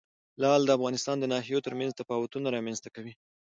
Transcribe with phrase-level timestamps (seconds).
[0.41, 3.13] لعل د افغانستان د ناحیو ترمنځ تفاوتونه رامنځ ته کوي.